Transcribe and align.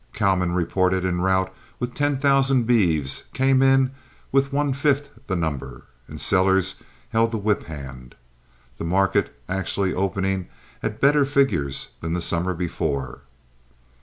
Cowmen 0.13 0.53
reported 0.53 1.05
en 1.05 1.21
route 1.21 1.53
with 1.79 1.93
ten 1.93 2.17
thousand 2.17 2.65
beeves 2.65 3.25
came 3.33 3.61
in 3.61 3.91
with 4.31 4.51
one 4.51 4.73
fifth 4.73 5.09
the 5.27 5.35
number, 5.35 5.83
and 6.07 6.19
sellers 6.19 6.73
held 7.09 7.29
the 7.29 7.37
whip 7.37 7.65
hand, 7.65 8.15
the 8.79 8.83
market 8.83 9.31
actually 9.47 9.93
opening 9.93 10.47
at 10.81 10.99
better 10.99 11.23
figures 11.23 11.89
than 11.99 12.13
the 12.13 12.19
summer 12.19 12.55
before. 12.55 13.21